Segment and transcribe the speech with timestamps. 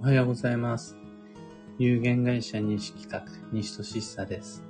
[0.00, 0.96] おはようございます。
[1.76, 4.62] 有限会社西企画、西俊久です。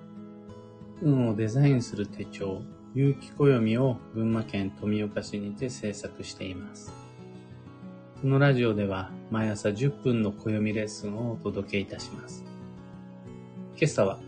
[1.03, 2.63] 運をデザインする手帳、
[2.95, 6.95] 有機暦を群馬県富岡市にて制作しています。
[8.23, 12.47] このラジオでは毎朝10分の暦レッスンをお届けいたします。
[13.77, 14.19] 今朝は、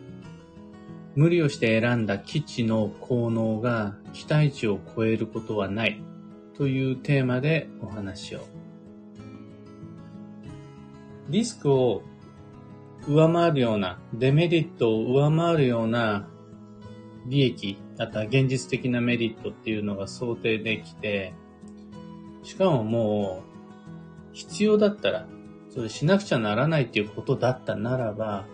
[1.16, 5.98] 無理をして選んだ基地の効能が期待値を超えることはない
[6.58, 8.59] というテーマでお話を。
[11.30, 12.02] リスクを
[13.06, 16.28] 上回るような、デメリットを上回るような
[17.26, 21.32] 利益、あとは現実的なメリットっていうのが想定できて、
[22.42, 23.44] しかもも
[24.32, 25.26] う、必要だったら、
[25.70, 28.44] それしなくちゃならないっていうことだったならば、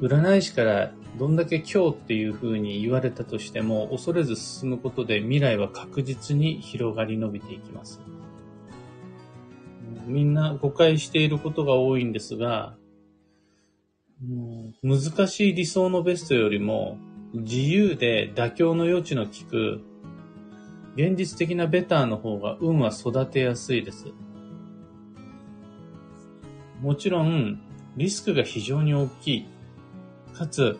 [0.00, 8.00] 占い師からどんだけ今日っていう風に言われたとしても、恐れず進むことで未来は確実に広がり伸びていきます。
[10.06, 12.76] みんな誤解していることが多いんですが、
[14.82, 16.96] 難しい理想のベストよりも、
[17.34, 19.80] 自由で妥協の余地の利く、
[20.94, 24.06] 現実的なベターの方が運は育てやすいです。
[26.80, 27.60] もちろん、
[27.96, 29.46] リスクが非常に大きい。
[30.32, 30.78] かつ、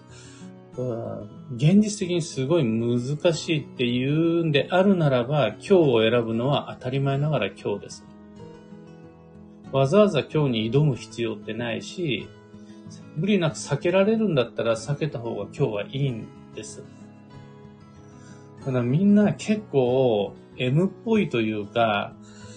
[1.55, 3.00] 現実的にすごい難
[3.34, 8.06] しいっていうんであるならば、今日を選ぶのは当たり前ながら今日です。
[9.72, 12.28] わざわざ今日に挑む必要ってないし、
[13.17, 16.84] 無理なく避けられるんだったら避けた方が今日はいいんです。
[18.64, 22.14] ただみんな結構 M っぽいというか、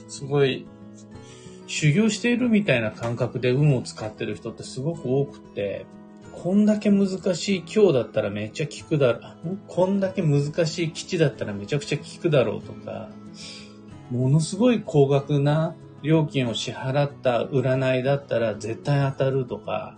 [0.07, 0.65] すごい
[1.67, 5.85] 修行しているみたいな感覚で運を使ってる人ってすごく多くて、
[6.31, 9.57] こんだけ難しい今日だったらめっちゃ効くだろう。
[9.67, 13.09] こんだけ難しい基地だったらめちゃくちゃ効くだろうとか、
[14.09, 19.97] ものすごい高額な料金を支払った占いだったら絶対当たるとか、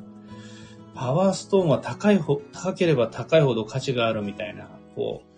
[0.93, 5.31] パワーストーンは高いほ、高ければ高いほど価値があるみたいな、こう、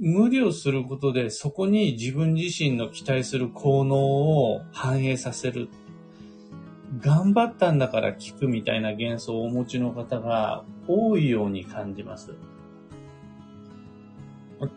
[0.00, 5.68] 無理をすることでそこに自分自身の期待する効能を反映させる。
[6.98, 12.34] 頑張ったんだから効くみたいな幻想をお持ちの方が多いように感じます。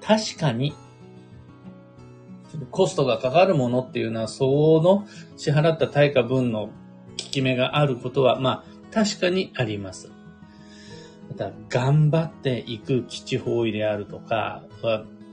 [0.02, 0.74] 確かに、
[2.72, 6.72] コストがかかるものっていうのは、相応の支払った対価分の効
[7.16, 10.12] き目があることは、まあ、確かにあります。
[11.30, 14.64] また、頑張っていく基地方位であるとか、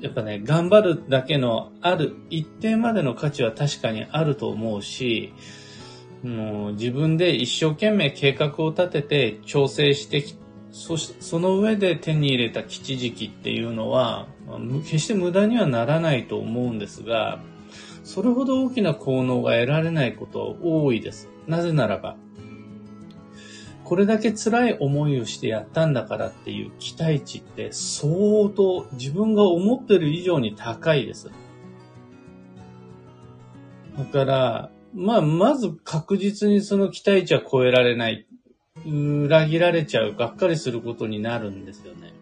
[0.00, 5.34] やっぱね、頑張るだけのある一定までの価値は確かにあると思うし、
[6.22, 10.34] もう自分で一生懸命計画を立てて調整してき
[10.72, 14.26] そし、その上で手に入れた基地時期っていうのは、
[14.84, 17.40] 決して無駄にはならないと思うんですが、
[18.04, 21.28] それほど大きな効能が得られないこと多いです。
[21.46, 22.16] なぜならば、
[23.90, 31.30] これだけ辛い思いをしてやったんだからっていう期待値って相当自分が思ってる以上に高いです。
[33.98, 38.26] だから、まあ、まず確実にその期待値は超えられない。
[38.86, 42.12] 裏切られちゃう、がっかりすることになるんですよね。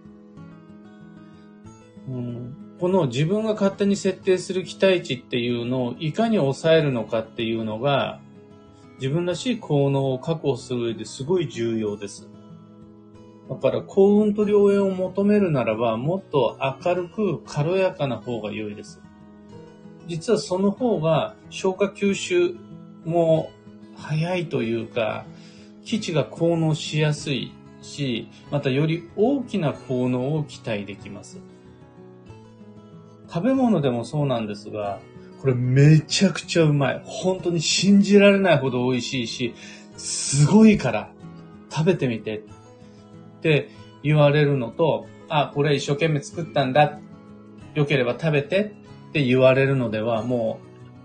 [2.08, 8.20] うん、この自分が勝手に設定する期待値っていうのをいかに抑えるのかっていうのが、
[9.00, 12.28] 自分らしい効能を確保する上ですごい重要です。
[13.48, 19.00] だから幸運と良縁を求めるならば、もっと明るく軽やかな方が良いです。
[20.06, 22.56] 実はその方が消化吸収
[23.04, 23.50] も
[23.96, 25.26] 早いというか、
[25.88, 27.50] 基地が効能しやすい
[27.80, 31.40] し、またより大きな効能を期待できます。
[33.26, 35.00] 食べ物でもそうなんですが、
[35.40, 37.02] これめちゃくちゃうまい。
[37.06, 39.54] 本当に信じられないほど美味しいし、
[39.96, 41.10] すごいから
[41.72, 42.42] 食べてみてっ
[43.40, 43.70] て
[44.02, 46.98] 言われるのと、あ、これ一生懸命作ったんだ。
[47.74, 48.74] よければ食べて
[49.08, 50.60] って言われるのでは、も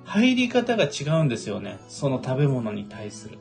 [0.06, 1.80] う入り方が違うんですよね。
[1.88, 3.38] その食べ物に対する。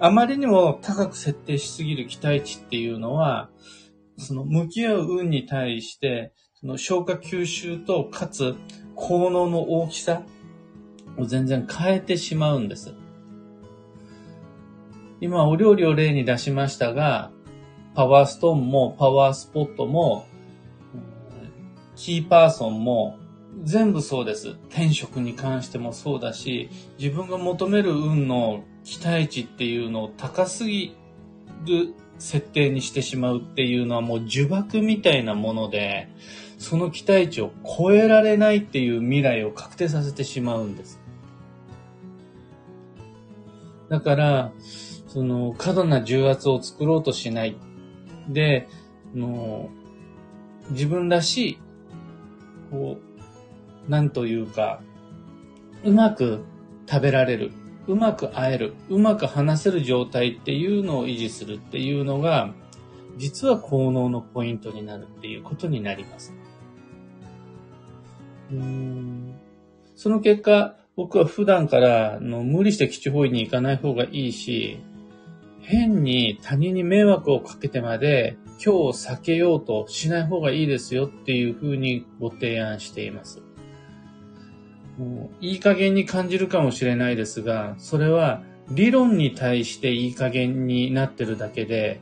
[0.00, 3.50] あまりにも高く設定しすぎる期待値っていうのは、
[4.18, 8.54] その向き合う運に対して、その消化吸収とかつ
[8.94, 10.22] 効能の大きさ
[11.16, 12.94] を全然変えてしまうんです。
[15.20, 17.30] 今お料理を例に出しましたが、
[17.94, 20.26] パワーストーンもパワースポットも、
[21.96, 23.18] キーパーソンも
[23.62, 24.50] 全部そうです。
[24.70, 26.68] 転職に関してもそうだし、
[26.98, 30.96] 自分が求める運の期待値っていうのを高すぎ
[31.66, 36.08] る設定にしてしまうっていうのはもう呪縛みたいなもので、
[36.58, 41.00] その期待値を超えられないっていう未来を確定させてしまうんです。
[43.88, 44.52] だから、
[45.06, 47.56] その、過度な重圧を作ろうとしない。
[48.28, 48.68] で、
[49.14, 49.70] も
[50.68, 51.58] う、自分らしい、
[52.70, 52.98] こ
[53.86, 54.80] う、なんというか、
[55.84, 56.44] うまく
[56.88, 57.52] 食べられる、
[57.86, 62.54] うまく会える、うまく話せる状態っていうのを維持するっていうのが、
[63.16, 66.34] 実は効能のポイントになるっていうことになります。
[69.96, 74.78] その結果、僕は普段からの無理して基地方位に行かない方がいいし、
[75.60, 83.42] 変に他人に迷惑をかけてまで今日を避けようとしない方がいいですよっていうふうにご提案しています。
[85.40, 92.00] いい加減に感じるかもしれないですが、それは理論に対していい加減になってるだけで、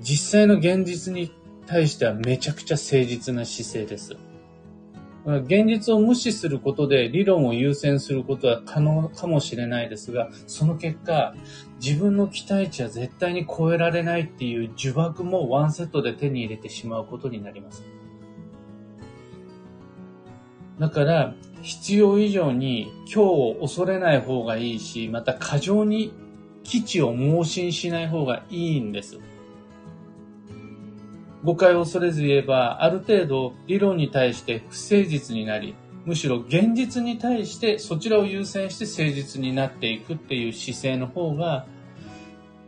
[0.00, 1.32] 実際の現実に
[1.66, 4.16] 対してはめちゃくちゃ誠実な姿勢です。
[5.26, 11.34] 現実を無視することで理論を優先することは可能かもしれないですが、その結果、
[11.84, 17.84] 自分の期待値は絶対に超えられないっていう呪縛もワンセットで手に入れてしまうことになります。
[20.78, 26.12] だから、必要以上に今日を恐れない方がいいし、また過剰に
[26.62, 29.18] 基地を盲信しない方がいいんです。
[31.42, 35.74] 誤解を恐れず言えば、ある程度理論に対して不誠実になり、
[36.04, 41.66] むしろ現実に対してそちらを優先して誠実になっていくっていう姿勢の方が、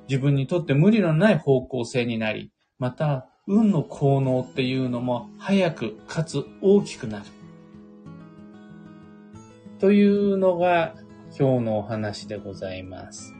[0.08, 7.24] 自分にとって無理のない方向性になり、また運の効能っていうのも早くかつ大きくなる。
[9.82, 10.94] というのが
[11.36, 13.34] 今日のお話でございます。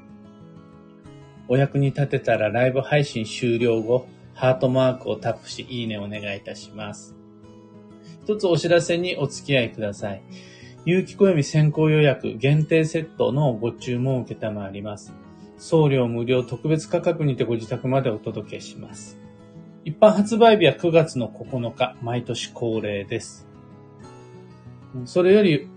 [1.46, 7.14] お役に立てたらライブ配信終了後、ハートマークをタップし、いいねお願いいたします。
[8.24, 10.22] 一つお知らせにお付き合いください。
[10.84, 15.12] 有機暦先行予約限定セットのご注文を受けたまわります。
[15.58, 19.16] 送料無料特別価格にてご自宅までお届けします。
[19.84, 23.46] 一般発売日は9月の9日、毎年恒例です。
[25.04, 25.68] それより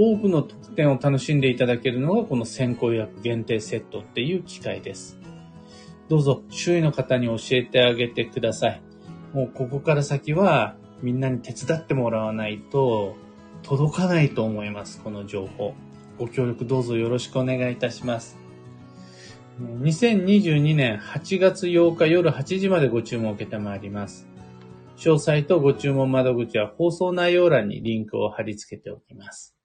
[0.00, 5.18] 多くの特典を楽しんでいただけるのがこの先行予約限定セットっていう機会です。
[6.08, 8.80] どうぞ周囲の方に教えてあげてください。
[9.34, 13.16] もうここから先はみんなに手伝ってもらわないと
[13.64, 15.74] 届かないと思います、この情報。
[16.16, 18.38] ご協力どうぞよろしくお願いいたします。
[19.60, 24.28] 2022年8月8日夜8時までご注文を受けてまいります。
[24.96, 29.57] 詳細とご注文窓口は放送内容欄にリンクを貼り付けておきます。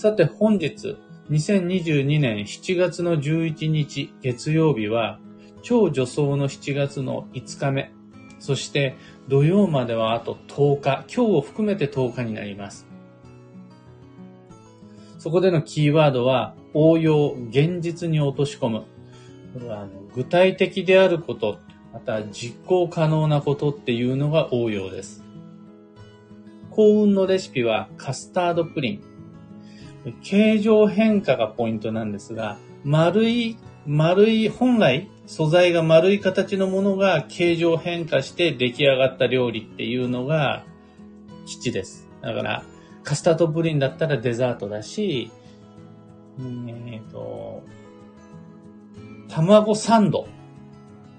[0.00, 0.96] さて本日、
[1.28, 5.20] 2022年7月の11日月曜日は、
[5.60, 7.92] 超女装の7月の5日目、
[8.38, 8.96] そして
[9.28, 12.86] 土曜まではあと10日、今日を含めて10日になります。
[15.18, 18.84] そこでのキーワードは、応用、現実に落とし込む。
[19.68, 21.58] あの具体的であること、
[21.92, 25.22] また実行可能なことっていうのが応用です。
[26.70, 29.09] 幸運のレシピはカスタードプリン。
[30.22, 40.64] 形状変化がポイントなんですが、丸い、丸い、本来素材が丸い形のものが形状変化して出来上がった料理っていうのが
[41.46, 42.08] 吉です。
[42.22, 42.64] だから、
[43.02, 45.30] カスタードプリンだったらデザートだし、
[46.90, 47.62] えっ、と、
[49.28, 50.26] 卵サンド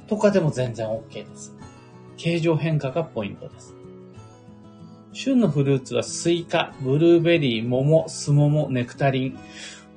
[0.08, 1.56] とかでも全然 OK です。
[2.18, 3.76] 形状変化がポイントです。
[5.14, 9.40] 旬のフルーツはスイカ、ブルーベリー、桃、スモモ、ネクタリン。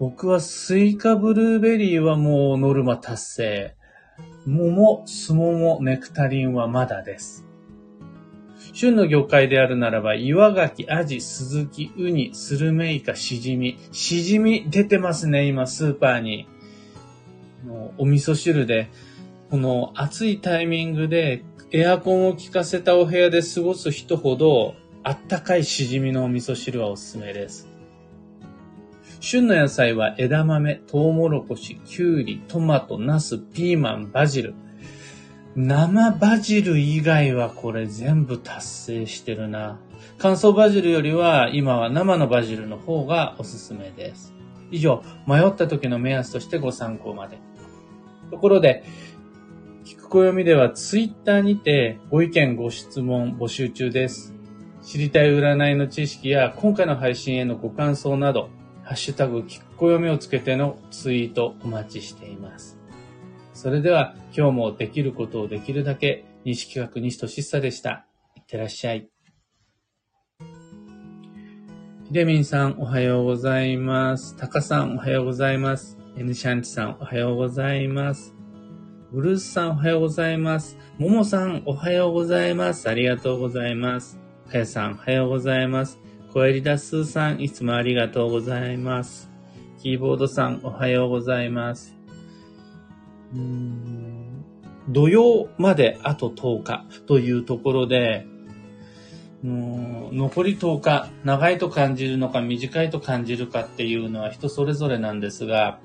[0.01, 3.77] 僕はスイカ、ブルーベリーはもうノルマ達成。
[4.45, 7.47] 桃、スモモ、ネクタリンはまだです。
[8.73, 13.79] 旬の魚介であるならば、岩牡蠣、アジ、スズキ、ウニ、スルメイカ、シジミ。
[13.93, 16.49] シジミ出てますね、今、スーパーに。
[17.99, 18.91] お味噌汁で、
[19.49, 24.75] この暑いタイミングでエアコンを効かせたお部屋で過ごす人ほど、
[25.07, 27.69] あったかいしじみのお味噌汁はおすすめです。
[29.21, 34.55] 旬の野菜は枝豆、トウモロコシ、キュウリ、トマト、ナス、ピーマン、バジル。
[35.57, 39.79] 生バジル以外はこれ全部達成してるな。
[40.17, 44.33] 乾燥バジルよりは今は生のバジルの方がおすすめです。
[44.71, 47.39] 以上、迷った時の目安としてご参考まで。
[48.31, 48.85] ところで、
[49.85, 54.35] 聞く暦ではツイッターにてご意見ご質問募集中です。
[54.85, 58.51] 知りたい占いの知識や今回の配信へのご感想など、
[58.83, 62.79] ハッシュタグ聞く暦をつけてのツイートお待ちしています。
[63.55, 68.07] それでは今日もできることをできるだけ西企画西俊久でした。
[68.37, 69.09] いってらっしゃい。
[72.07, 74.37] ひでみんさんおはようございます。
[74.37, 75.99] たかさんおはようございます。
[76.17, 78.35] N シャンチさん、おはようございます。
[79.11, 80.77] ブルースさん、おはようございます。
[80.99, 82.89] ももさん、おはようございます。
[82.89, 84.24] ありがとうございます。
[84.51, 85.99] かやさん、おはようございます。
[86.33, 89.31] コエリダスーさん、いつもありがとうございます。
[89.83, 91.97] キーボードさん、おはようございます。
[94.89, 98.27] 土曜まであと10日というところで、
[99.43, 105.81] 残り10日、長いと感じるのか短いと感じるかっていうのは人それぞれなんですが、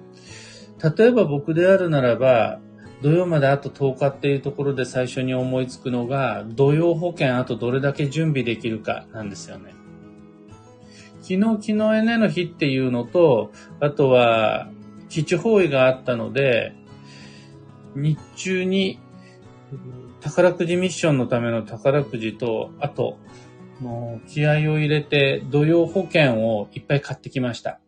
[0.98, 2.60] 例えば僕であるならば、
[3.02, 9.74] 土曜まであと10日っていうところで最初に思いつくのが、土曜保険あとどれだけ準備できるかなんですよね。
[11.22, 14.70] 昨日、昨日エネの日っていうのと、あとは、
[15.10, 16.74] 基地方位があったので、
[17.96, 19.00] 日中に
[20.22, 23.18] 宝くじミッションのための宝くじと、あと、
[23.80, 27.80] もう気合を入れて土曜保険をいっぱい買ってきました。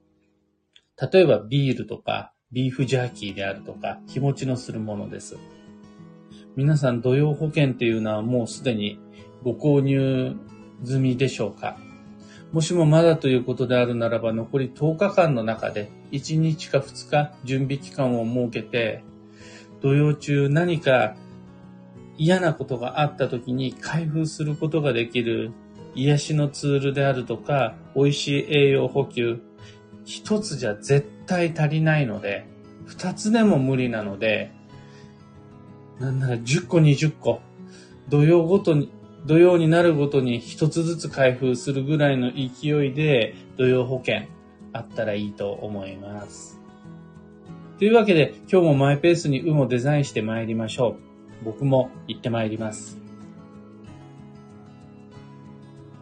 [1.11, 5.37] 例えばビールとかビーフジャーキーであるとか日持ちのするものです。
[6.55, 8.99] 皆さん土曜保険っていうのはもうすでに
[9.41, 10.35] ご購入
[10.83, 11.77] 済みでしょうか？
[12.51, 19.05] もしもまだということであるならば残り10日間の中で1日か2日準備期間を設けて
[19.81, 21.15] 土曜中何か
[22.17, 25.53] 嫌なことがあった時に開封することができる
[25.95, 29.41] 癒しのツールであるとか、美味しい栄養補給、
[30.05, 32.45] 一つじゃ絶対足りないので、
[32.85, 34.51] 二つでも無理なので、
[35.99, 37.41] なんなら10個20個、
[38.09, 38.91] 土曜ごとに、
[39.25, 44.23] 土曜になるごとに一つずつ開封するぐらいの勢いで土曜保険
[44.73, 46.59] あったらいいと思います。
[47.77, 50.97] というわけで今日もマイペースに運をデザインして参りましょ
[51.41, 51.45] う。
[51.45, 53.00] 僕も行って参ります。